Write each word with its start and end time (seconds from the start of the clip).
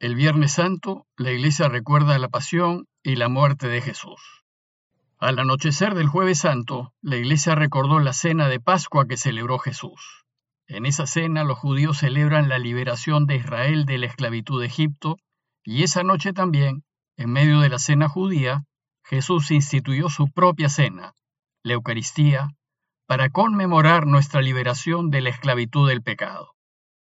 El 0.00 0.14
Viernes 0.14 0.52
Santo, 0.52 1.08
la 1.16 1.32
Iglesia 1.32 1.68
recuerda 1.68 2.16
la 2.20 2.28
pasión 2.28 2.86
y 3.02 3.16
la 3.16 3.28
muerte 3.28 3.66
de 3.66 3.80
Jesús. 3.80 4.44
Al 5.18 5.40
anochecer 5.40 5.96
del 5.96 6.06
Jueves 6.06 6.38
Santo, 6.38 6.92
la 7.02 7.16
Iglesia 7.16 7.56
recordó 7.56 7.98
la 7.98 8.12
cena 8.12 8.48
de 8.48 8.60
Pascua 8.60 9.08
que 9.08 9.16
celebró 9.16 9.58
Jesús. 9.58 10.24
En 10.68 10.86
esa 10.86 11.08
cena 11.08 11.42
los 11.42 11.58
judíos 11.58 11.98
celebran 11.98 12.48
la 12.48 12.60
liberación 12.60 13.26
de 13.26 13.34
Israel 13.34 13.86
de 13.86 13.98
la 13.98 14.06
esclavitud 14.06 14.60
de 14.60 14.66
Egipto 14.66 15.16
y 15.64 15.82
esa 15.82 16.04
noche 16.04 16.32
también, 16.32 16.84
en 17.16 17.32
medio 17.32 17.58
de 17.58 17.68
la 17.68 17.80
cena 17.80 18.08
judía, 18.08 18.62
Jesús 19.02 19.50
instituyó 19.50 20.10
su 20.10 20.30
propia 20.30 20.68
cena, 20.68 21.14
la 21.64 21.72
Eucaristía, 21.72 22.50
para 23.08 23.30
conmemorar 23.30 24.06
nuestra 24.06 24.42
liberación 24.42 25.10
de 25.10 25.22
la 25.22 25.30
esclavitud 25.30 25.88
del 25.88 26.02
pecado. 26.02 26.54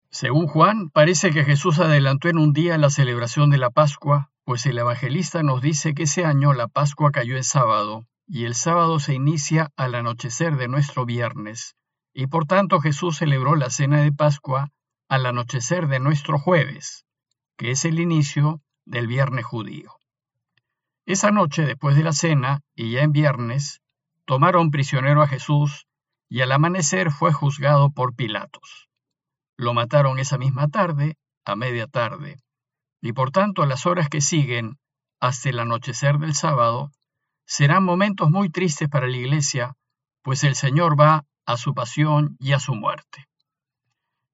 Según 0.10 0.48
Juan, 0.48 0.90
parece 0.90 1.32
que 1.32 1.44
Jesús 1.44 1.80
adelantó 1.80 2.30
en 2.30 2.38
un 2.38 2.54
día 2.54 2.78
la 2.78 2.90
celebración 2.90 3.50
de 3.50 3.58
la 3.58 3.70
Pascua, 3.70 4.32
pues 4.46 4.66
el 4.66 4.78
evangelista 4.78 5.44
nos 5.44 5.62
dice 5.62 5.94
que 5.94 6.04
ese 6.04 6.24
año 6.24 6.54
la 6.54 6.68
Pascua 6.68 7.12
cayó 7.12 7.36
en 7.36 7.44
sábado, 7.44 8.08
y 8.26 8.46
el 8.46 8.56
sábado 8.56 9.00
se 9.00 9.14
inicia 9.14 9.72
al 9.76 9.96
anochecer 9.96 10.56
de 10.56 10.70
nuestro 10.70 11.06
viernes, 11.06 11.76
y 12.14 12.28
por 12.28 12.46
tanto 12.46 12.80
Jesús 12.80 13.18
celebró 13.18 13.56
la 13.56 13.70
cena 13.70 14.02
de 14.02 14.12
Pascua 14.12 14.72
al 15.10 15.26
anochecer 15.26 15.88
de 15.88 16.00
nuestro 16.00 16.40
jueves, 16.40 17.06
que 17.58 17.72
es 17.72 17.84
el 17.86 18.00
inicio 18.00 18.62
del 18.86 19.08
viernes 19.08 19.46
judío. 19.46 19.92
Esa 21.06 21.32
noche, 21.32 21.66
después 21.66 21.96
de 21.96 22.04
la 22.04 22.14
cena, 22.14 22.62
y 22.76 22.92
ya 22.92 23.02
en 23.02 23.12
viernes, 23.12 23.82
tomaron 24.26 24.72
prisionero 24.72 25.22
a 25.22 25.28
Jesús, 25.28 25.88
y 26.30 26.42
al 26.42 26.52
amanecer 26.52 27.12
fue 27.12 27.32
juzgado 27.32 27.92
por 27.92 28.16
Pilatos. 28.16 28.87
Lo 29.58 29.74
mataron 29.74 30.20
esa 30.20 30.38
misma 30.38 30.68
tarde, 30.68 31.18
a 31.44 31.56
media 31.56 31.88
tarde, 31.88 32.38
y 33.02 33.14
por 33.14 33.32
tanto 33.32 33.66
las 33.66 33.86
horas 33.86 34.08
que 34.10 34.22
siguen, 34.22 34.78
hasta 35.20 35.50
el 35.50 35.60
anochecer 35.60 36.20
del 36.20 36.36
sábado, 36.36 36.92
serán 37.46 37.84
momentos 37.84 38.30
muy 38.30 38.50
tristes 38.50 38.88
para 38.88 39.08
la 39.08 39.18
Iglesia, 39.18 39.74
pues 40.22 40.44
el 40.44 40.56
Señor 40.56 41.00
va 41.00 41.26
a 41.46 41.58
su 41.58 41.74
pasión 41.74 42.36
y 42.40 42.52
a 42.52 42.60
su 42.60 42.76
muerte. 42.76 43.28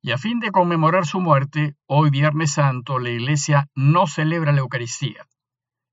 Y 0.01 0.11
a 0.11 0.17
fin 0.17 0.39
de 0.39 0.51
conmemorar 0.51 1.05
su 1.05 1.21
muerte, 1.21 1.75
hoy 1.85 2.09
Viernes 2.09 2.51
Santo, 2.53 2.99
la 2.99 3.11
Iglesia 3.11 3.69
no 3.75 4.07
celebra 4.07 4.51
la 4.51 4.59
Eucaristía. 4.59 5.25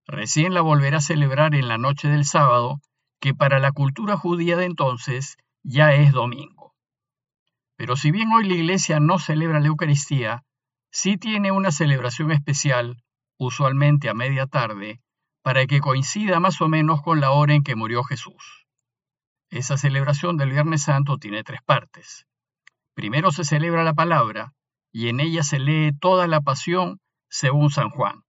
Recién 0.07 0.55
la 0.55 0.63
volverá 0.63 0.99
a 0.99 1.03
celebrar 1.03 1.55
en 1.55 1.69
la 1.69 1.79
noche 1.79 2.09
del 2.09 2.25
sábado, 2.25 2.81
que 3.21 3.35
para 3.35 3.61
la 3.61 3.71
cultura 3.71 4.17
judía 4.17 4.57
de 4.57 4.65
entonces 4.65 5.37
ya 5.63 5.95
es 5.95 6.11
domingo. 6.11 6.60
Pero 7.81 7.97
si 7.97 8.11
bien 8.11 8.31
hoy 8.31 8.47
la 8.47 8.57
Iglesia 8.57 9.01
no 9.01 9.19
celebra 9.19 9.59
la 9.59 9.69
Eucaristía, 9.69 10.45
sí 10.93 11.17
tiene 11.17 11.51
una 11.51 11.71
celebración 11.71 12.31
especial, 12.31 13.03
usualmente 13.39 14.11
a 14.11 14.13
media 14.13 14.47
tarde, 14.47 15.01
para 15.43 15.65
que 15.67 15.81
coincida 15.81 16.41
más 16.41 16.61
o 16.61 16.69
menos 16.69 17.01
con 17.01 17.23
la 17.23 17.31
hora 17.31 17.55
en 17.55 17.63
que 17.63 17.77
murió 17.77 18.05
Jesús. 18.05 18.67
Esa 19.49 19.79
celebración 19.79 20.37
del 20.37 20.51
Viernes 20.51 20.83
Santo 20.83 21.17
tiene 21.17 21.43
tres 21.43 21.63
partes. 21.65 22.27
Primero 22.93 23.31
se 23.31 23.45
celebra 23.45 23.83
la 23.83 23.95
palabra, 23.95 24.53
y 24.93 25.09
en 25.09 25.19
ella 25.19 25.43
se 25.43 25.59
lee 25.59 25.93
toda 25.99 26.27
la 26.27 26.43
pasión 26.43 27.01
según 27.31 27.71
San 27.71 27.89
Juan. 27.89 28.25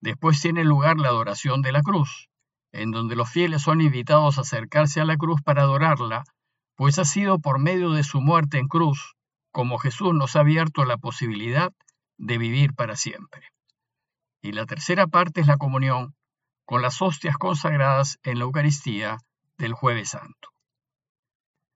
Después 0.00 0.40
tiene 0.40 0.62
lugar 0.62 0.98
la 0.98 1.08
adoración 1.08 1.60
de 1.60 1.72
la 1.72 1.82
cruz, 1.82 2.28
en 2.70 2.92
donde 2.92 3.16
los 3.16 3.28
fieles 3.28 3.62
son 3.62 3.80
invitados 3.80 4.38
a 4.38 4.42
acercarse 4.42 5.00
a 5.00 5.04
la 5.04 5.16
cruz 5.16 5.42
para 5.42 5.62
adorarla, 5.62 6.22
pues 6.76 6.98
ha 6.98 7.04
sido 7.04 7.38
por 7.38 7.58
medio 7.58 7.90
de 7.92 8.02
su 8.02 8.20
muerte 8.20 8.58
en 8.58 8.68
cruz 8.68 9.14
como 9.54 9.78
Jesús 9.78 10.12
nos 10.12 10.34
ha 10.34 10.40
abierto 10.40 10.84
la 10.84 10.96
posibilidad 10.96 11.72
de 12.18 12.38
vivir 12.38 12.74
para 12.74 12.96
siempre. 12.96 13.50
Y 14.42 14.50
la 14.50 14.66
tercera 14.66 15.06
parte 15.06 15.42
es 15.42 15.46
la 15.46 15.58
comunión 15.58 16.16
con 16.64 16.82
las 16.82 17.00
hostias 17.00 17.36
consagradas 17.36 18.18
en 18.24 18.38
la 18.38 18.46
Eucaristía 18.46 19.18
del 19.56 19.72
jueves 19.72 20.10
santo. 20.10 20.48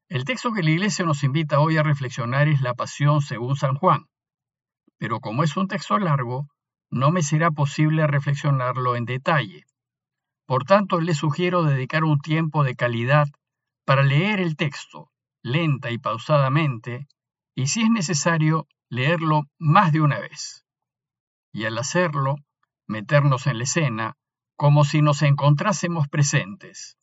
El 0.09 0.25
texto 0.25 0.53
que 0.53 0.65
la 0.65 0.71
Iglesia 0.71 1.05
nos 1.05 1.23
invita 1.23 1.61
hoy 1.61 1.77
a 1.77 1.85
reflexionar 1.85 2.49
es 2.49 2.61
la 2.63 2.75
Pasión 2.75 3.21
según 3.21 3.55
San 3.55 3.77
Juan, 3.77 4.07
pero 4.99 5.21
como 5.21 5.45
es 5.45 5.57
un 5.57 5.69
texto 5.69 5.99
largo, 6.01 6.49
no 6.91 7.13
me 7.13 7.23
será 7.23 7.53
posible 7.53 8.09
reflexionarlo 8.09 8.97
en 8.97 9.05
detalle. 9.05 9.65
Por 10.47 10.65
tanto, 10.65 11.01
le 11.01 11.15
sugiero 11.15 11.63
dedicar 11.63 12.03
un 12.03 12.19
tiempo 12.19 12.65
de 12.65 12.75
calidad 12.75 13.29
para 13.89 14.03
leer 14.03 14.39
el 14.39 14.55
texto, 14.55 15.11
lenta 15.43 15.91
y 15.91 15.97
pausadamente, 15.97 17.09
y 17.55 17.69
si 17.69 17.81
es 17.81 17.89
necesario, 17.89 18.69
leerlo 18.91 19.45
más 19.59 19.93
de 19.93 20.03
una 20.03 20.19
vez. 20.19 20.67
Y 21.55 21.65
al 21.65 21.79
hacerlo, 21.79 22.37
meternos 22.87 23.47
en 23.47 23.57
la 23.57 23.65
escena 23.65 24.15
como 24.57 24.85
si 24.85 25.01
nos 25.01 25.23
encontrásemos 25.23 26.07
presentes, 26.07 26.99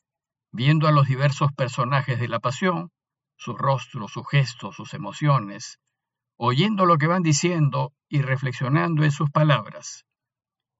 viendo 0.51 0.88
a 0.88 0.91
los 0.91 1.07
diversos 1.07 1.51
personajes 1.53 2.19
de 2.19 2.28
la 2.28 2.40
pasión, 2.40 2.91
sus 3.35 3.57
rostros, 3.57 4.12
sus 4.12 4.29
gestos, 4.29 4.75
sus 4.75 4.94
emociones, 4.94 5.79
oyendo 6.38 6.85
lo 6.85 7.00
que 7.00 7.07
van 7.07 7.23
diciendo 7.23 7.94
y 8.07 8.22
reflexionando 8.22 9.03
en 9.03 9.12
sus 9.12 9.31
palabras, 9.31 10.06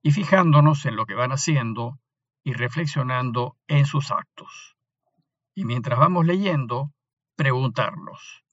y 0.04 0.12
fijándonos 0.12 0.86
en 0.86 0.98
lo 0.98 1.08
que 1.08 1.16
van 1.16 1.32
haciendo 1.32 1.98
y 2.44 2.54
reflexionando 2.54 3.58
en 3.68 3.88
sus 3.88 4.12
actos. 4.12 4.75
Y 5.56 5.64
mientras 5.64 5.98
vamos 5.98 6.26
leyendo, 6.26 6.92
preguntarnos, 7.38 8.44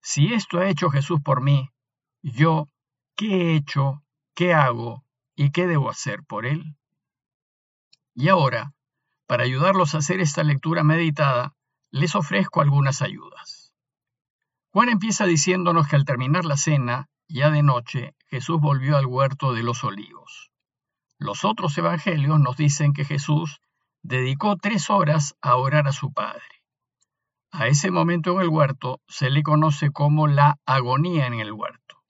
si 0.00 0.34
esto 0.34 0.58
ha 0.58 0.68
hecho 0.68 0.90
Jesús 0.90 1.20
por 1.24 1.40
mí, 1.40 1.70
yo, 2.22 2.68
¿qué 3.16 3.26
he 3.26 3.56
hecho, 3.56 4.02
qué 4.34 4.52
hago 4.52 5.02
y 5.34 5.50
qué 5.50 5.66
debo 5.66 5.88
hacer 5.88 6.22
por 6.22 6.44
Él? 6.44 6.76
Y 8.14 8.28
ahora, 8.28 8.74
para 9.26 9.44
ayudarlos 9.44 9.94
a 9.94 9.98
hacer 9.98 10.20
esta 10.20 10.44
lectura 10.44 10.84
meditada, 10.84 11.54
les 11.90 12.14
ofrezco 12.14 12.60
algunas 12.60 13.00
ayudas. 13.00 13.72
Juan 14.70 14.90
empieza 14.90 15.24
diciéndonos 15.24 15.88
que 15.88 15.96
al 15.96 16.04
terminar 16.04 16.44
la 16.44 16.58
cena, 16.58 17.08
ya 17.26 17.50
de 17.50 17.62
noche, 17.62 18.14
Jesús 18.26 18.60
volvió 18.60 18.98
al 18.98 19.06
huerto 19.06 19.54
de 19.54 19.62
los 19.62 19.82
olivos. 19.82 20.50
Los 21.16 21.44
otros 21.44 21.78
evangelios 21.78 22.38
nos 22.38 22.58
dicen 22.58 22.92
que 22.92 23.06
Jesús 23.06 23.60
dedicó 24.04 24.56
tres 24.56 24.90
horas 24.90 25.34
a 25.40 25.56
orar 25.56 25.88
a 25.88 25.92
su 25.92 26.12
Padre. 26.12 26.42
A 27.50 27.68
ese 27.68 27.90
momento 27.90 28.34
en 28.34 28.42
el 28.42 28.48
huerto 28.48 29.00
se 29.08 29.30
le 29.30 29.42
conoce 29.42 29.90
como 29.90 30.28
la 30.28 30.58
agonía 30.66 31.26
en 31.26 31.34
el 31.34 31.52
huerto. 31.52 32.02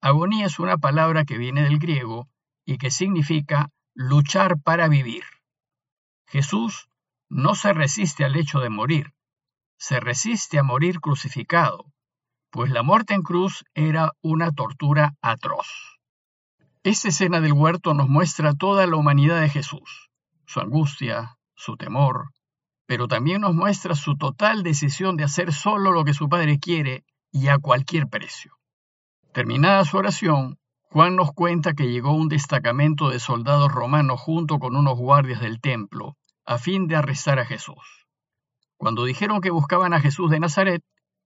Agonía 0.00 0.46
es 0.46 0.60
una 0.60 0.78
palabra 0.78 1.24
que 1.24 1.36
viene 1.36 1.64
del 1.64 1.80
griego 1.80 2.28
y 2.64 2.78
que 2.78 2.92
significa 2.92 3.70
luchar 3.92 4.60
para 4.60 4.86
vivir. 4.86 5.24
Jesús 6.28 6.88
no 7.28 7.56
se 7.56 7.72
resiste 7.72 8.24
al 8.24 8.36
hecho 8.36 8.60
de 8.60 8.70
morir, 8.70 9.12
se 9.78 9.98
resiste 9.98 10.60
a 10.60 10.62
morir 10.62 11.00
crucificado, 11.00 11.86
pues 12.50 12.70
la 12.70 12.84
muerte 12.84 13.14
en 13.14 13.22
cruz 13.22 13.64
era 13.74 14.12
una 14.22 14.52
tortura 14.52 15.16
atroz. 15.22 15.98
Esta 16.84 17.08
escena 17.08 17.40
del 17.40 17.52
huerto 17.52 17.94
nos 17.94 18.08
muestra 18.08 18.54
toda 18.54 18.86
la 18.86 18.96
humanidad 18.96 19.40
de 19.40 19.48
Jesús, 19.48 20.09
su 20.50 20.58
angustia, 20.58 21.38
su 21.54 21.76
temor, 21.76 22.32
pero 22.84 23.06
también 23.06 23.42
nos 23.42 23.54
muestra 23.54 23.94
su 23.94 24.16
total 24.16 24.64
decisión 24.64 25.16
de 25.16 25.22
hacer 25.22 25.52
solo 25.52 25.92
lo 25.92 26.04
que 26.04 26.12
su 26.12 26.28
Padre 26.28 26.58
quiere 26.58 27.04
y 27.30 27.46
a 27.46 27.58
cualquier 27.58 28.08
precio. 28.08 28.58
Terminada 29.32 29.84
su 29.84 29.96
oración, 29.96 30.58
Juan 30.90 31.14
nos 31.14 31.30
cuenta 31.30 31.74
que 31.74 31.88
llegó 31.88 32.10
un 32.10 32.28
destacamento 32.28 33.10
de 33.10 33.20
soldados 33.20 33.70
romanos 33.70 34.20
junto 34.20 34.58
con 34.58 34.74
unos 34.74 34.98
guardias 34.98 35.40
del 35.40 35.60
templo, 35.60 36.16
a 36.44 36.58
fin 36.58 36.88
de 36.88 36.96
arrestar 36.96 37.38
a 37.38 37.46
Jesús. 37.46 38.08
Cuando 38.76 39.04
dijeron 39.04 39.40
que 39.40 39.50
buscaban 39.50 39.94
a 39.94 40.00
Jesús 40.00 40.32
de 40.32 40.40
Nazaret, 40.40 40.82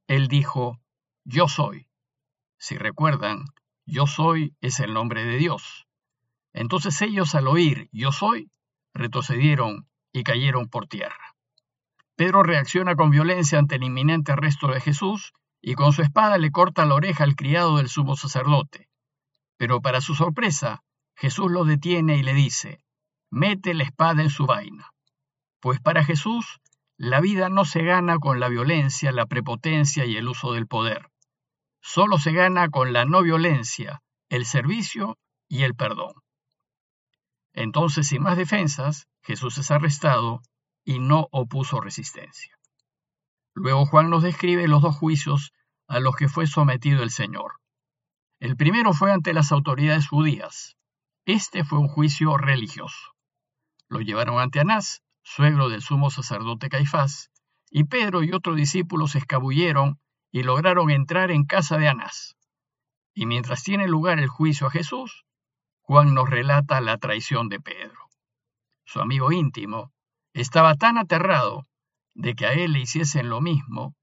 él 0.06 0.28
dijo, 0.28 0.80
Yo 1.24 1.48
soy. 1.48 1.86
Si 2.58 2.76
recuerdan, 2.76 3.46
yo 3.86 4.06
soy 4.06 4.54
es 4.60 4.80
el 4.80 4.92
nombre 4.92 5.24
de 5.24 5.38
Dios. 5.38 5.86
Entonces 6.52 7.00
ellos 7.00 7.34
al 7.34 7.48
oír 7.48 7.88
yo 7.90 8.12
soy, 8.12 8.50
retrocedieron 8.94 9.88
y 10.12 10.22
cayeron 10.22 10.68
por 10.68 10.86
tierra. 10.86 11.34
Pedro 12.16 12.42
reacciona 12.42 12.94
con 12.94 13.10
violencia 13.10 13.58
ante 13.58 13.74
el 13.76 13.82
inminente 13.82 14.32
arresto 14.32 14.68
de 14.68 14.80
Jesús 14.80 15.32
y 15.60 15.74
con 15.74 15.92
su 15.92 16.02
espada 16.02 16.38
le 16.38 16.50
corta 16.50 16.86
la 16.86 16.94
oreja 16.94 17.24
al 17.24 17.36
criado 17.36 17.76
del 17.76 17.88
sumo 17.88 18.16
sacerdote. 18.16 18.88
Pero 19.56 19.80
para 19.80 20.00
su 20.00 20.14
sorpresa, 20.14 20.82
Jesús 21.16 21.50
lo 21.50 21.64
detiene 21.64 22.16
y 22.16 22.22
le 22.22 22.34
dice, 22.34 22.84
mete 23.30 23.74
la 23.74 23.84
espada 23.84 24.22
en 24.22 24.30
su 24.30 24.46
vaina. 24.46 24.90
Pues 25.60 25.80
para 25.80 26.04
Jesús, 26.04 26.60
la 26.96 27.20
vida 27.20 27.48
no 27.48 27.64
se 27.64 27.82
gana 27.82 28.18
con 28.18 28.38
la 28.38 28.48
violencia, 28.48 29.10
la 29.10 29.26
prepotencia 29.26 30.04
y 30.04 30.16
el 30.16 30.28
uso 30.28 30.52
del 30.52 30.66
poder 30.66 31.10
solo 31.84 32.18
se 32.18 32.32
gana 32.32 32.70
con 32.70 32.94
la 32.94 33.04
no 33.04 33.22
violencia, 33.22 34.00
el 34.30 34.46
servicio 34.46 35.18
y 35.48 35.64
el 35.64 35.74
perdón. 35.74 36.14
Entonces, 37.54 38.08
sin 38.08 38.22
más 38.22 38.36
defensas, 38.36 39.06
Jesús 39.22 39.56
es 39.58 39.70
arrestado 39.70 40.42
y 40.84 40.98
no 40.98 41.28
opuso 41.30 41.80
resistencia. 41.80 42.58
Luego 43.54 43.86
Juan 43.86 44.10
nos 44.10 44.24
describe 44.24 44.66
los 44.68 44.82
dos 44.82 44.96
juicios 44.96 45.52
a 45.86 46.00
los 46.00 46.16
que 46.16 46.28
fue 46.28 46.46
sometido 46.46 47.02
el 47.02 47.10
Señor. 47.10 47.60
El 48.40 48.56
primero 48.56 48.92
fue 48.92 49.12
ante 49.12 49.32
las 49.32 49.52
autoridades 49.52 50.08
judías. 50.08 50.76
Este 51.24 51.64
fue 51.64 51.78
un 51.78 51.88
juicio 51.88 52.36
religioso. 52.36 53.14
Lo 53.88 54.00
llevaron 54.00 54.40
ante 54.40 54.60
Anás, 54.60 55.02
suegro 55.22 55.68
del 55.68 55.80
sumo 55.80 56.10
sacerdote 56.10 56.68
Caifás, 56.68 57.30
y 57.70 57.84
Pedro 57.84 58.22
y 58.22 58.32
otro 58.32 58.54
discípulo 58.54 59.06
se 59.06 59.18
escabulleron 59.18 60.00
y 60.32 60.42
lograron 60.42 60.90
entrar 60.90 61.30
en 61.30 61.44
casa 61.44 61.78
de 61.78 61.88
Anás. 61.88 62.36
Y 63.14 63.26
mientras 63.26 63.62
tiene 63.62 63.86
lugar 63.86 64.18
el 64.18 64.28
juicio 64.28 64.66
a 64.66 64.70
Jesús, 64.70 65.24
Juan 65.86 66.14
nos 66.14 66.30
relata 66.30 66.80
la 66.80 66.96
traición 66.96 67.50
de 67.50 67.60
Pedro. 67.60 68.08
Su 68.86 69.00
amigo 69.00 69.32
íntimo 69.32 69.92
estaba 70.32 70.76
tan 70.76 70.96
aterrado 70.96 71.66
de 72.14 72.34
que 72.34 72.46
a 72.46 72.54
él 72.54 72.72
le 72.72 72.80
hiciesen 72.80 73.28
lo 73.28 73.42
mismo, 73.42 73.94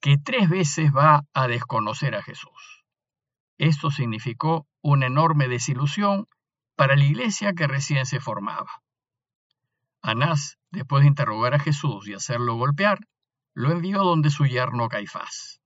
que 0.00 0.16
tres 0.16 0.48
veces 0.48 0.90
va 0.90 1.26
a 1.34 1.46
desconocer 1.46 2.14
a 2.14 2.22
Jesús. 2.22 2.84
Esto 3.58 3.90
significó 3.90 4.66
una 4.80 5.06
enorme 5.06 5.48
desilusión 5.48 6.28
para 6.76 6.96
la 6.96 7.04
iglesia 7.04 7.52
que 7.52 7.66
recién 7.66 8.06
se 8.06 8.20
formaba. 8.20 8.82
Anás, 10.00 10.56
después 10.70 11.02
de 11.02 11.08
interrogar 11.08 11.52
a 11.52 11.58
Jesús 11.58 12.08
y 12.08 12.14
hacerlo 12.14 12.54
golpear, 12.54 13.00
lo 13.52 13.70
envió 13.70 14.02
donde 14.02 14.30
su 14.30 14.46
yerno 14.46 14.88
Caifás. 14.88 15.60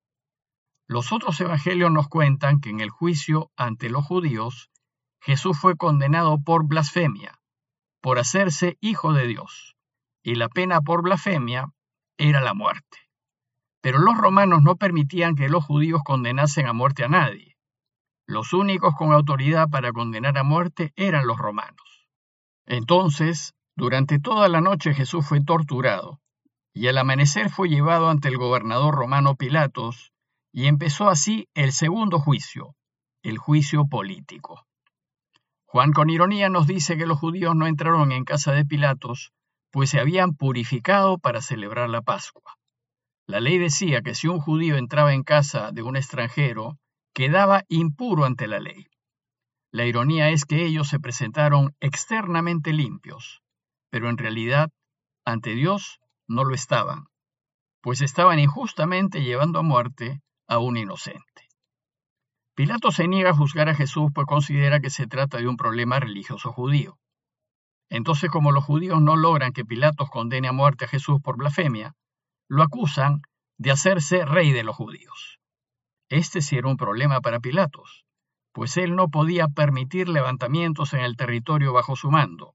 Los 0.88 1.12
otros 1.12 1.40
evangelios 1.40 1.92
nos 1.92 2.08
cuentan 2.08 2.60
que 2.60 2.70
en 2.70 2.80
el 2.80 2.90
juicio 2.90 3.52
ante 3.54 3.90
los 3.90 4.04
judíos, 4.04 4.71
Jesús 5.24 5.56
fue 5.56 5.76
condenado 5.76 6.42
por 6.42 6.66
blasfemia, 6.66 7.38
por 8.00 8.18
hacerse 8.18 8.76
hijo 8.80 9.12
de 9.12 9.28
Dios, 9.28 9.76
y 10.24 10.34
la 10.34 10.48
pena 10.48 10.80
por 10.80 11.02
blasfemia 11.02 11.72
era 12.18 12.40
la 12.40 12.54
muerte. 12.54 12.98
Pero 13.80 14.00
los 14.00 14.16
romanos 14.16 14.62
no 14.64 14.74
permitían 14.74 15.36
que 15.36 15.48
los 15.48 15.64
judíos 15.64 16.02
condenasen 16.04 16.66
a 16.66 16.72
muerte 16.72 17.04
a 17.04 17.08
nadie. 17.08 17.56
Los 18.26 18.52
únicos 18.52 18.96
con 18.96 19.12
autoridad 19.12 19.68
para 19.68 19.92
condenar 19.92 20.36
a 20.38 20.42
muerte 20.42 20.92
eran 20.96 21.28
los 21.28 21.38
romanos. 21.38 22.08
Entonces, 22.66 23.54
durante 23.76 24.18
toda 24.18 24.48
la 24.48 24.60
noche 24.60 24.92
Jesús 24.92 25.24
fue 25.24 25.40
torturado, 25.40 26.20
y 26.74 26.88
al 26.88 26.98
amanecer 26.98 27.48
fue 27.48 27.68
llevado 27.68 28.08
ante 28.08 28.26
el 28.26 28.38
gobernador 28.38 28.96
romano 28.96 29.36
Pilatos, 29.36 30.12
y 30.52 30.66
empezó 30.66 31.08
así 31.08 31.48
el 31.54 31.70
segundo 31.70 32.18
juicio, 32.18 32.74
el 33.22 33.38
juicio 33.38 33.86
político. 33.86 34.66
Juan 35.72 35.94
con 35.94 36.10
ironía 36.10 36.50
nos 36.50 36.66
dice 36.66 36.98
que 36.98 37.06
los 37.06 37.18
judíos 37.18 37.56
no 37.56 37.66
entraron 37.66 38.12
en 38.12 38.26
casa 38.26 38.52
de 38.52 38.66
Pilatos, 38.66 39.32
pues 39.70 39.88
se 39.88 40.00
habían 40.00 40.34
purificado 40.34 41.16
para 41.16 41.40
celebrar 41.40 41.88
la 41.88 42.02
Pascua. 42.02 42.58
La 43.26 43.40
ley 43.40 43.56
decía 43.56 44.02
que 44.02 44.14
si 44.14 44.28
un 44.28 44.38
judío 44.38 44.76
entraba 44.76 45.14
en 45.14 45.22
casa 45.22 45.72
de 45.72 45.80
un 45.80 45.96
extranjero, 45.96 46.76
quedaba 47.14 47.64
impuro 47.68 48.26
ante 48.26 48.48
la 48.48 48.60
ley. 48.60 48.86
La 49.70 49.86
ironía 49.86 50.28
es 50.28 50.44
que 50.44 50.66
ellos 50.66 50.88
se 50.88 51.00
presentaron 51.00 51.74
externamente 51.80 52.74
limpios, 52.74 53.40
pero 53.88 54.10
en 54.10 54.18
realidad, 54.18 54.68
ante 55.24 55.54
Dios, 55.54 56.00
no 56.28 56.44
lo 56.44 56.54
estaban, 56.54 57.06
pues 57.80 58.02
estaban 58.02 58.38
injustamente 58.38 59.22
llevando 59.22 59.60
a 59.60 59.62
muerte 59.62 60.20
a 60.46 60.58
un 60.58 60.76
inocente. 60.76 61.41
Pilato 62.62 62.92
se 62.92 63.08
niega 63.08 63.30
a 63.30 63.34
juzgar 63.34 63.68
a 63.68 63.74
Jesús 63.74 64.12
pues 64.14 64.24
considera 64.24 64.78
que 64.78 64.88
se 64.88 65.08
trata 65.08 65.38
de 65.38 65.48
un 65.48 65.56
problema 65.56 65.98
religioso 65.98 66.52
judío. 66.52 66.96
Entonces, 67.90 68.30
como 68.30 68.52
los 68.52 68.62
judíos 68.62 69.02
no 69.02 69.16
logran 69.16 69.52
que 69.52 69.64
Pilatos 69.64 70.08
condene 70.10 70.46
a 70.46 70.52
muerte 70.52 70.84
a 70.84 70.88
Jesús 70.88 71.20
por 71.20 71.36
blasfemia, 71.36 71.96
lo 72.48 72.62
acusan 72.62 73.22
de 73.58 73.72
hacerse 73.72 74.24
rey 74.24 74.52
de 74.52 74.62
los 74.62 74.76
judíos. 74.76 75.40
Este 76.08 76.40
sí 76.40 76.56
era 76.56 76.68
un 76.68 76.76
problema 76.76 77.20
para 77.20 77.40
Pilatos, 77.40 78.04
pues 78.52 78.76
él 78.76 78.94
no 78.94 79.08
podía 79.08 79.48
permitir 79.48 80.08
levantamientos 80.08 80.94
en 80.94 81.00
el 81.00 81.16
territorio 81.16 81.72
bajo 81.72 81.96
su 81.96 82.12
mando. 82.12 82.54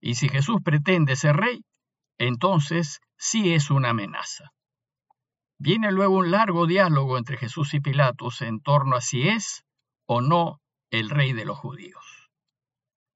Y 0.00 0.14
si 0.14 0.28
Jesús 0.28 0.60
pretende 0.62 1.16
ser 1.16 1.36
rey, 1.36 1.64
entonces 2.16 3.00
sí 3.16 3.54
es 3.54 3.72
una 3.72 3.90
amenaza. 3.90 4.52
Viene 5.64 5.92
luego 5.92 6.16
un 6.16 6.32
largo 6.32 6.66
diálogo 6.66 7.18
entre 7.18 7.36
Jesús 7.36 7.72
y 7.72 7.78
Pilatos 7.78 8.42
en 8.42 8.60
torno 8.60 8.96
a 8.96 9.00
si 9.00 9.28
es 9.28 9.64
o 10.06 10.20
no 10.20 10.60
el 10.90 11.08
rey 11.08 11.32
de 11.34 11.44
los 11.44 11.56
judíos. 11.56 12.32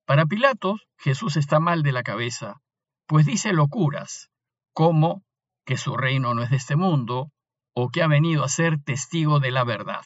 Para 0.04 0.26
Pilatos, 0.26 0.86
Jesús 0.96 1.36
está 1.36 1.58
mal 1.58 1.82
de 1.82 1.90
la 1.90 2.04
cabeza, 2.04 2.62
pues 3.06 3.26
dice 3.26 3.52
locuras, 3.52 4.30
como 4.72 5.24
que 5.64 5.76
su 5.76 5.96
reino 5.96 6.34
no 6.34 6.44
es 6.44 6.50
de 6.50 6.56
este 6.56 6.76
mundo 6.76 7.32
o 7.74 7.88
que 7.88 8.04
ha 8.04 8.06
venido 8.06 8.44
a 8.44 8.48
ser 8.48 8.80
testigo 8.80 9.40
de 9.40 9.50
la 9.50 9.64
verdad. 9.64 10.04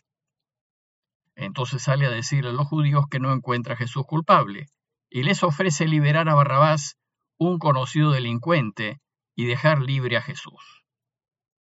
Entonces 1.35 1.83
sale 1.83 2.07
a 2.07 2.11
decirle 2.11 2.49
a 2.49 2.55
los 2.55 2.69
judíos 2.69 3.05
que 3.11 3.21
no 3.21 3.35
encuentra 3.35 3.75
a 3.75 3.77
Jesús 3.77 4.07
culpable 4.07 4.69
y 5.11 5.25
les 5.25 5.43
ofrece 5.43 5.87
liberar 5.87 6.31
a 6.31 6.37
Barrabás, 6.37 6.97
un 7.37 7.59
conocido 7.59 8.13
delincuente, 8.13 8.99
y 9.37 9.45
dejar 9.45 9.83
libre 9.83 10.17
a 10.17 10.23
Jesús. 10.23 10.80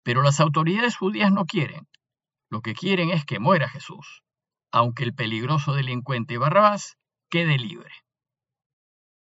Pero 0.09 0.23
las 0.23 0.41
autoridades 0.41 0.97
judías 0.97 1.31
no 1.31 1.45
quieren. 1.45 1.87
Lo 2.49 2.63
que 2.63 2.73
quieren 2.73 3.11
es 3.11 3.27
que 3.27 3.39
muera 3.39 3.69
Jesús, 3.69 4.23
aunque 4.73 5.05
el 5.05 5.13
peligroso 5.13 5.75
delincuente 5.75 6.39
Barrabás 6.39 6.97
quede 7.29 7.59
libre. 7.59 7.91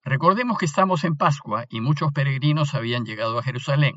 Recordemos 0.02 0.58
que 0.58 0.66
estamos 0.66 1.04
en 1.04 1.16
Pascua 1.16 1.64
y 1.70 1.80
muchos 1.80 2.12
peregrinos 2.12 2.74
habían 2.74 3.06
llegado 3.06 3.38
a 3.38 3.42
Jerusalén. 3.42 3.94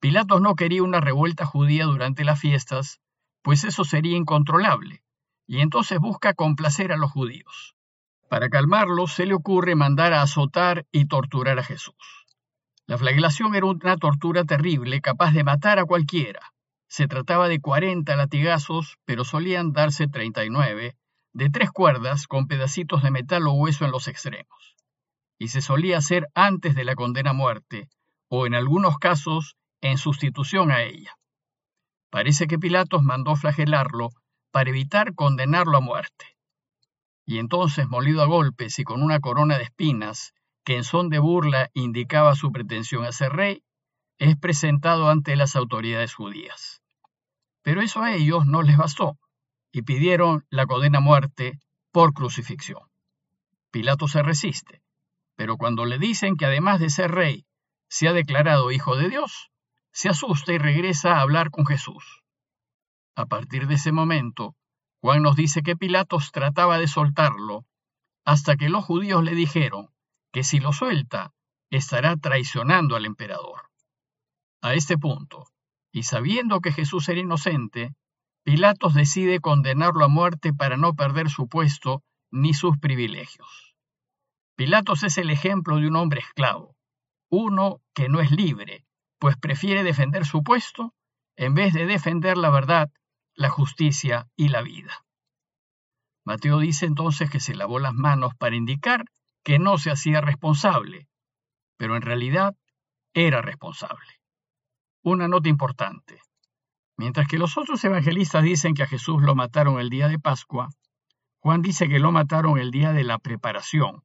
Pilatos 0.00 0.40
no 0.40 0.56
quería 0.56 0.82
una 0.82 1.00
revuelta 1.00 1.46
judía 1.46 1.84
durante 1.84 2.24
las 2.24 2.40
fiestas, 2.40 2.98
pues 3.42 3.62
eso 3.62 3.84
sería 3.84 4.16
incontrolable, 4.16 5.04
y 5.46 5.60
entonces 5.60 6.00
busca 6.00 6.34
complacer 6.34 6.90
a 6.90 6.96
los 6.96 7.12
judíos. 7.12 7.76
Para 8.28 8.48
calmarlos, 8.48 9.12
se 9.12 9.26
le 9.26 9.34
ocurre 9.34 9.76
mandar 9.76 10.12
a 10.12 10.22
azotar 10.22 10.86
y 10.90 11.06
torturar 11.06 11.60
a 11.60 11.62
Jesús. 11.62 12.19
La 12.90 12.98
flagelación 12.98 13.54
era 13.54 13.66
una 13.66 13.96
tortura 13.98 14.42
terrible, 14.42 15.00
capaz 15.00 15.30
de 15.30 15.44
matar 15.44 15.78
a 15.78 15.84
cualquiera. 15.84 16.40
Se 16.88 17.06
trataba 17.06 17.46
de 17.46 17.60
40 17.60 18.16
latigazos, 18.16 18.98
pero 19.04 19.22
solían 19.22 19.72
darse 19.72 20.08
39, 20.08 20.96
de 21.32 21.50
tres 21.50 21.70
cuerdas 21.70 22.26
con 22.26 22.48
pedacitos 22.48 23.04
de 23.04 23.12
metal 23.12 23.46
o 23.46 23.52
hueso 23.52 23.84
en 23.84 23.92
los 23.92 24.08
extremos. 24.08 24.74
Y 25.38 25.50
se 25.50 25.62
solía 25.62 25.98
hacer 25.98 26.26
antes 26.34 26.74
de 26.74 26.82
la 26.82 26.96
condena 26.96 27.30
a 27.30 27.32
muerte, 27.32 27.88
o 28.28 28.44
en 28.44 28.56
algunos 28.56 28.98
casos 28.98 29.54
en 29.80 29.96
sustitución 29.96 30.72
a 30.72 30.82
ella. 30.82 31.14
Parece 32.10 32.48
que 32.48 32.58
Pilatos 32.58 33.04
mandó 33.04 33.36
flagelarlo 33.36 34.08
para 34.50 34.70
evitar 34.70 35.14
condenarlo 35.14 35.76
a 35.76 35.80
muerte. 35.80 36.26
Y 37.24 37.38
entonces, 37.38 37.86
molido 37.86 38.20
a 38.20 38.26
golpes 38.26 38.80
y 38.80 38.82
con 38.82 39.00
una 39.00 39.20
corona 39.20 39.58
de 39.58 39.62
espinas, 39.62 40.34
que 40.64 40.76
en 40.76 40.84
son 40.84 41.08
de 41.08 41.18
burla 41.18 41.70
indicaba 41.74 42.34
su 42.34 42.52
pretensión 42.52 43.04
a 43.04 43.12
ser 43.12 43.32
rey, 43.32 43.62
es 44.18 44.36
presentado 44.36 45.08
ante 45.08 45.36
las 45.36 45.56
autoridades 45.56 46.14
judías. 46.14 46.82
Pero 47.62 47.80
eso 47.80 48.02
a 48.02 48.12
ellos 48.12 48.46
no 48.46 48.62
les 48.62 48.76
bastó 48.76 49.18
y 49.72 49.82
pidieron 49.82 50.44
la 50.50 50.66
condena 50.66 50.98
a 50.98 51.02
muerte 51.02 51.58
por 51.92 52.12
crucifixión. 52.12 52.82
Pilato 53.70 54.08
se 54.08 54.22
resiste, 54.22 54.82
pero 55.36 55.56
cuando 55.56 55.86
le 55.86 55.98
dicen 55.98 56.36
que 56.36 56.46
además 56.46 56.80
de 56.80 56.90
ser 56.90 57.12
rey, 57.12 57.46
se 57.88 58.08
ha 58.08 58.12
declarado 58.12 58.72
hijo 58.72 58.96
de 58.96 59.08
Dios, 59.08 59.50
se 59.92 60.08
asusta 60.08 60.52
y 60.52 60.58
regresa 60.58 61.14
a 61.14 61.20
hablar 61.20 61.50
con 61.50 61.66
Jesús. 61.66 62.22
A 63.16 63.26
partir 63.26 63.66
de 63.66 63.74
ese 63.74 63.92
momento, 63.92 64.54
Juan 65.00 65.22
nos 65.22 65.36
dice 65.36 65.62
que 65.62 65.76
Pilatos 65.76 66.30
trataba 66.30 66.78
de 66.78 66.88
soltarlo 66.88 67.64
hasta 68.24 68.56
que 68.56 68.68
los 68.68 68.84
judíos 68.84 69.24
le 69.24 69.34
dijeron 69.34 69.88
que 70.32 70.44
si 70.44 70.60
lo 70.60 70.72
suelta, 70.72 71.32
estará 71.70 72.16
traicionando 72.16 72.96
al 72.96 73.06
emperador. 73.06 73.62
A 74.62 74.74
este 74.74 74.98
punto, 74.98 75.46
y 75.92 76.04
sabiendo 76.04 76.60
que 76.60 76.72
Jesús 76.72 77.08
era 77.08 77.20
inocente, 77.20 77.94
Pilatos 78.42 78.94
decide 78.94 79.40
condenarlo 79.40 80.04
a 80.04 80.08
muerte 80.08 80.52
para 80.52 80.76
no 80.76 80.94
perder 80.94 81.30
su 81.30 81.48
puesto 81.48 82.02
ni 82.30 82.54
sus 82.54 82.78
privilegios. 82.78 83.74
Pilatos 84.56 85.02
es 85.02 85.18
el 85.18 85.30
ejemplo 85.30 85.76
de 85.76 85.88
un 85.88 85.96
hombre 85.96 86.20
esclavo, 86.20 86.76
uno 87.30 87.80
que 87.94 88.08
no 88.08 88.20
es 88.20 88.30
libre, 88.30 88.84
pues 89.18 89.36
prefiere 89.36 89.82
defender 89.82 90.26
su 90.26 90.42
puesto 90.42 90.94
en 91.36 91.54
vez 91.54 91.72
de 91.72 91.86
defender 91.86 92.36
la 92.36 92.50
verdad, 92.50 92.90
la 93.34 93.48
justicia 93.48 94.28
y 94.36 94.48
la 94.48 94.62
vida. 94.62 95.04
Mateo 96.24 96.58
dice 96.58 96.86
entonces 96.86 97.30
que 97.30 97.40
se 97.40 97.54
lavó 97.54 97.78
las 97.78 97.94
manos 97.94 98.34
para 98.36 98.56
indicar 98.56 99.04
que 99.42 99.58
no 99.58 99.78
se 99.78 99.90
hacía 99.90 100.20
responsable, 100.20 101.08
pero 101.76 101.96
en 101.96 102.02
realidad 102.02 102.54
era 103.14 103.42
responsable. 103.42 104.20
Una 105.02 105.28
nota 105.28 105.48
importante. 105.48 106.20
Mientras 106.96 107.26
que 107.26 107.38
los 107.38 107.56
otros 107.56 107.82
evangelistas 107.84 108.42
dicen 108.42 108.74
que 108.74 108.82
a 108.82 108.86
Jesús 108.86 109.22
lo 109.22 109.34
mataron 109.34 109.80
el 109.80 109.88
día 109.88 110.08
de 110.08 110.18
Pascua, 110.18 110.68
Juan 111.38 111.62
dice 111.62 111.88
que 111.88 111.98
lo 111.98 112.12
mataron 112.12 112.58
el 112.58 112.70
día 112.70 112.92
de 112.92 113.04
la 113.04 113.18
preparación, 113.18 114.02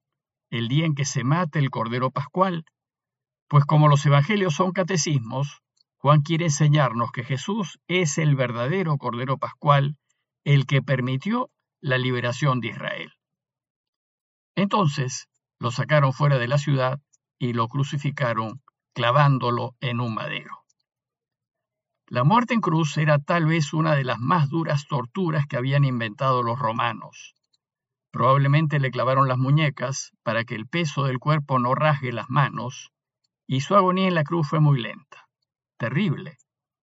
el 0.50 0.70
día 0.70 0.86
en 0.86 0.96
que 0.96 1.04
se 1.04 1.26
mata 1.26 1.60
el 1.60 1.70
Cordero 1.70 2.12
Pascual, 2.12 2.64
pues 3.50 3.66
como 3.66 3.90
los 3.90 4.06
evangelios 4.06 4.56
son 4.56 4.72
catecismos, 4.72 5.62
Juan 5.98 6.22
quiere 6.22 6.46
enseñarnos 6.46 7.12
que 7.12 7.24
Jesús 7.24 7.80
es 7.88 8.18
el 8.18 8.36
verdadero 8.36 8.98
Cordero 8.98 9.38
Pascual, 9.38 9.98
el 10.46 10.66
que 10.66 10.82
permitió 10.82 11.50
la 11.82 11.98
liberación 11.98 12.62
de 12.62 12.70
Israel. 12.70 13.15
Entonces 14.56 15.28
lo 15.60 15.72
sacaron 15.72 16.14
fuera 16.14 16.38
de 16.38 16.48
la 16.48 16.58
ciudad 16.58 17.00
y 17.38 17.54
lo 17.54 17.68
crucificaron 17.68 18.62
clavándolo 18.94 19.76
en 19.82 20.00
un 20.00 20.14
madero. 20.14 20.64
La 22.08 22.24
muerte 22.24 22.54
en 22.54 22.62
cruz 22.62 22.98
era 22.98 23.20
tal 23.20 23.46
vez 23.46 23.74
una 23.74 23.96
de 23.96 24.04
las 24.04 24.20
más 24.20 24.50
duras 24.50 24.88
torturas 24.88 25.48
que 25.48 25.58
habían 25.58 25.84
inventado 25.84 26.44
los 26.44 26.60
romanos. 26.60 27.34
Probablemente 28.12 28.80
le 28.80 28.92
clavaron 28.92 29.28
las 29.28 29.38
muñecas 29.38 30.12
para 30.24 30.46
que 30.46 30.56
el 30.56 30.68
peso 30.68 31.04
del 31.04 31.20
cuerpo 31.20 31.60
no 31.60 31.76
rasgue 31.76 32.14
las 32.14 32.30
manos, 32.30 32.92
y 33.48 33.62
su 33.62 33.76
agonía 33.76 34.08
en 34.08 34.16
la 34.16 34.24
cruz 34.24 34.48
fue 34.48 34.60
muy 34.60 34.80
lenta, 34.80 35.28
terrible, 35.78 36.38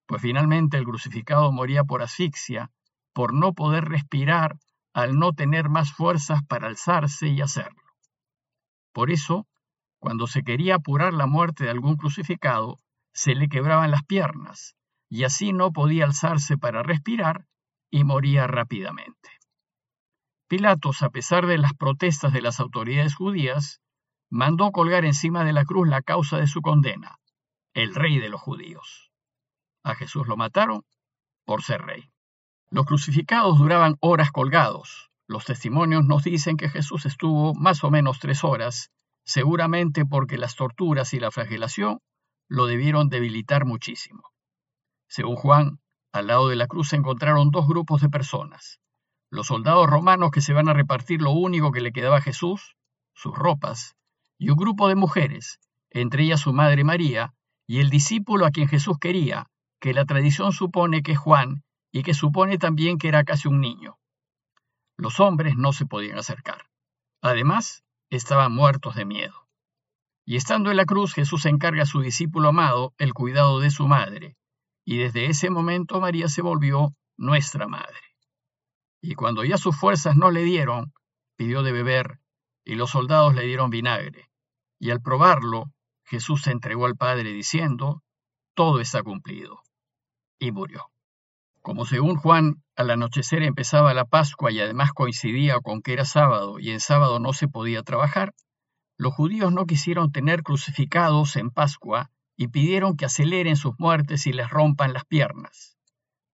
pues 0.07 0.21
finalmente 0.21 0.77
el 0.77 0.85
crucificado 0.85 1.53
moría 1.53 1.85
por 1.85 2.03
asfixia, 2.03 2.71
por 3.15 3.33
no 3.33 3.55
poder 3.55 3.85
respirar 3.87 4.59
al 4.93 5.19
no 5.19 5.33
tener 5.33 5.69
más 5.69 5.93
fuerzas 5.93 6.43
para 6.47 6.69
alzarse 6.69 7.29
y 7.29 7.41
hacerlo. 7.41 7.83
Por 8.93 9.11
eso, 9.11 9.47
cuando 9.99 10.27
se 10.27 10.43
quería 10.43 10.77
apurar 10.77 11.15
la 11.15 11.27
muerte 11.27 11.65
de 11.65 11.71
algún 11.71 11.97
crucificado, 11.97 12.81
se 13.15 13.35
le 13.35 13.49
quebraban 13.49 13.91
las 13.91 14.05
piernas, 14.05 14.77
y 15.09 15.25
así 15.25 15.53
no 15.53 15.73
podía 15.73 16.05
alzarse 16.05 16.59
para 16.59 16.83
respirar 16.83 17.47
y 17.91 18.05
moría 18.05 18.47
rápidamente. 18.47 19.31
Pilatos, 20.49 21.03
a 21.03 21.11
pesar 21.11 21.47
de 21.47 21.59
las 21.59 21.73
protestas 21.75 22.33
de 22.33 22.43
las 22.43 22.61
autoridades 22.61 23.15
judías, 23.15 23.81
mandó 24.31 24.71
colgar 24.71 25.05
encima 25.05 25.45
de 25.45 25.53
la 25.53 25.65
cruz 25.65 25.89
la 25.89 26.03
causa 26.03 26.39
de 26.39 26.47
su 26.47 26.63
condena, 26.63 27.19
el 27.75 27.95
rey 27.95 28.19
de 28.19 28.29
los 28.29 28.41
judíos. 28.41 29.11
A 29.83 29.95
Jesús 29.95 30.27
lo 30.27 30.37
mataron 30.37 30.83
por 31.45 31.63
ser 31.63 31.83
rey. 31.83 32.12
Los 32.73 32.87
crucificados 32.87 33.59
duraban 33.59 33.99
horas 34.01 34.33
colgados. 34.33 35.11
Los 35.29 35.45
testimonios 35.45 36.07
nos 36.07 36.25
dicen 36.25 36.57
que 36.57 36.71
Jesús 36.71 37.05
estuvo 37.05 37.53
más 37.53 37.85
o 37.85 37.91
menos 37.91 38.19
tres 38.19 38.45
horas, 38.45 38.91
seguramente 39.27 40.07
porque 40.07 40.39
las 40.39 40.57
torturas 40.57 41.13
y 41.13 41.21
la 41.21 41.31
flagelación 41.31 41.99
lo 42.49 42.65
debieron 42.65 43.11
debilitar 43.11 43.67
muchísimo. 43.67 44.23
Según 45.07 45.37
Juan, 45.37 45.81
al 46.15 46.29
lado 46.29 46.49
de 46.49 46.57
la 46.57 46.67
cruz 46.67 46.89
se 46.89 46.97
encontraron 46.97 47.51
dos 47.51 47.69
grupos 47.69 48.01
de 48.01 48.09
personas. 48.09 48.81
Los 49.31 49.49
soldados 49.49 49.87
romanos 49.87 50.31
que 50.31 50.41
se 50.41 50.55
van 50.55 50.71
a 50.71 50.73
repartir 50.73 51.21
lo 51.21 51.33
único 51.33 51.73
que 51.73 51.83
le 51.83 51.93
quedaba 51.93 52.17
a 52.17 52.23
Jesús, 52.23 52.75
sus 53.15 53.37
ropas, 53.37 53.97
y 54.39 54.49
un 54.49 54.57
grupo 54.57 54.89
de 54.89 54.95
mujeres, 54.95 55.61
entre 55.91 56.25
ellas 56.25 56.41
su 56.41 56.55
madre 56.55 56.85
María, 56.85 57.35
y 57.67 57.81
el 57.81 57.91
discípulo 57.91 58.47
a 58.47 58.51
quien 58.51 58.67
Jesús 58.67 58.97
quería, 58.99 59.51
que 59.79 59.93
la 59.93 60.07
tradición 60.07 60.53
supone 60.53 61.03
que 61.03 61.17
Juan 61.17 61.65
y 61.93 62.03
que 62.03 62.15
supone 62.15 62.59
también 62.59 62.99
que 62.99 63.09
era 63.09 63.23
casi 63.23 63.49
un 63.49 63.61
niño. 63.61 63.99
Los 64.97 65.21
hombres 65.21 65.57
no 65.57 65.73
se 65.73 65.87
podían 65.87 66.19
acercar. 66.19 66.67
Además, 67.21 67.85
estaban 68.11 68.53
muertos 68.53 68.95
de 68.95 69.05
miedo. 69.05 69.47
Y 70.25 70.37
estando 70.37 70.71
en 70.71 70.77
la 70.77 70.87
cruz, 70.87 71.13
Jesús 71.13 71.47
encarga 71.47 71.83
a 71.83 71.87
su 71.87 72.01
discípulo 72.01 72.49
amado 72.49 72.95
el 72.99 73.13
cuidado 73.13 73.61
de 73.61 73.71
su 73.71 73.87
madre, 73.87 74.37
y 74.85 74.99
desde 74.99 75.27
ese 75.27 75.51
momento 75.51 76.01
María 76.01 76.29
se 76.29 76.43
volvió 76.43 76.95
nuestra 77.17 77.69
madre. 77.69 78.01
Y 79.01 79.15
cuando 79.15 79.45
ya 79.45 79.59
sus 79.59 79.77
fuerzas 79.77 80.17
no 80.17 80.31
le 80.31 80.43
dieron, 80.43 80.93
pidió 81.37 81.63
de 81.63 81.73
beber, 81.73 82.21
y 82.65 82.77
los 82.77 82.91
soldados 82.91 83.35
le 83.35 83.43
dieron 83.43 83.71
vinagre. 83.71 84.31
Y 84.79 84.91
al 84.91 85.01
probarlo, 85.01 85.73
Jesús 86.05 86.43
se 86.43 86.53
entregó 86.53 86.87
al 86.87 86.97
Padre 86.97 87.33
diciendo, 87.33 88.03
todo 88.55 88.81
está 88.81 89.03
cumplido. 89.03 89.63
Y 90.39 90.53
murió. 90.53 90.92
Como 91.63 91.87
según 91.87 92.17
Juan, 92.17 92.63
al 92.75 92.91
anochecer 92.91 93.45
empezaba 93.45 93.95
la 93.95 94.05
Pascua 94.05 94.51
y 94.51 94.59
además 94.59 94.93
coincidía 94.93 95.61
con 95.61 95.81
que 95.81 95.93
era 95.93 96.05
sábado 96.05 96.59
y 96.59 96.71
en 96.71 96.81
sábado 96.81 97.21
no 97.21 97.33
se 97.33 97.47
podía 97.47 97.85
trabajar, 97.85 98.35
los 98.99 99.15
judíos 99.15 99.53
no 99.53 99.65
quisieron 99.65 100.11
tener 100.11 100.43
crucificados 100.43 101.37
en 101.37 101.51
Pascua 101.51 102.11
y 102.37 102.49
pidieron 102.49 102.97
que 102.97 103.05
aceleren 103.05 103.57
sus 103.57 103.75
muertes 103.79 104.27
y 104.27 104.33
les 104.33 104.51
rompan 104.51 104.93
las 104.93 105.05
piernas. 105.05 105.79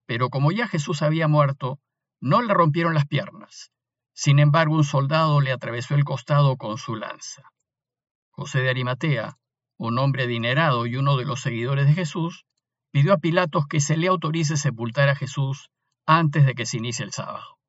Pero 0.07 0.29
como 0.29 0.51
ya 0.51 0.67
Jesús 0.67 1.03
había 1.03 1.27
muerto, 1.27 1.79
no 2.19 2.41
le 2.41 2.51
rompieron 2.53 2.95
las 2.95 3.05
piernas. 3.05 3.71
Sin 4.13 4.39
embargo, 4.39 4.75
un 4.75 4.83
soldado 4.83 5.41
le 5.41 5.51
atravesó 5.51 5.93
el 5.93 6.05
costado 6.05 6.57
con 6.57 6.77
su 6.77 6.95
lanza. 6.95 7.43
José 8.31 8.61
de 8.61 8.69
Arimatea, 8.69 9.37
un 9.77 9.99
hombre 9.99 10.23
adinerado 10.23 10.87
y 10.87 10.95
uno 10.95 11.17
de 11.17 11.25
los 11.25 11.39
seguidores 11.41 11.85
de 11.85 11.93
Jesús, 11.93 12.45
pidió 12.91 13.13
a 13.13 13.17
Pilatos 13.17 13.67
que 13.67 13.79
se 13.79 13.97
le 13.97 14.07
autorice 14.07 14.57
sepultar 14.57 15.09
a 15.09 15.15
Jesús 15.15 15.69
antes 16.05 16.45
de 16.45 16.55
que 16.55 16.65
se 16.65 16.77
inicie 16.77 17.05
el 17.05 17.11
sábado. 17.11 17.59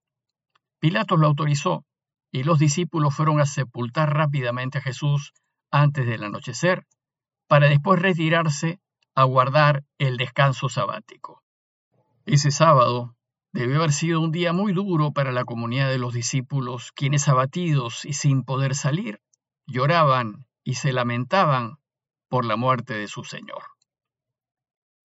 Pilatos 0.78 1.18
lo 1.18 1.26
autorizó 1.26 1.84
y 2.32 2.44
los 2.44 2.58
discípulos 2.58 3.14
fueron 3.14 3.40
a 3.40 3.46
sepultar 3.46 4.14
rápidamente 4.14 4.78
a 4.78 4.82
Jesús 4.82 5.32
antes 5.70 6.06
del 6.06 6.24
anochecer 6.24 6.86
para 7.48 7.68
después 7.68 8.00
retirarse 8.00 8.80
a 9.14 9.24
guardar 9.24 9.84
el 9.98 10.16
descanso 10.16 10.68
sabático. 10.68 11.42
Ese 12.24 12.50
sábado 12.50 13.16
debió 13.52 13.78
haber 13.78 13.92
sido 13.92 14.20
un 14.20 14.30
día 14.30 14.52
muy 14.52 14.72
duro 14.72 15.12
para 15.12 15.32
la 15.32 15.44
comunidad 15.44 15.90
de 15.90 15.98
los 15.98 16.14
discípulos, 16.14 16.92
quienes 16.92 17.28
abatidos 17.28 18.04
y 18.04 18.12
sin 18.12 18.44
poder 18.44 18.74
salir, 18.74 19.20
lloraban 19.66 20.46
y 20.62 20.74
se 20.74 20.92
lamentaban 20.92 21.78
por 22.28 22.44
la 22.44 22.56
muerte 22.56 22.94
de 22.94 23.08
su 23.08 23.24
Señor. 23.24 23.62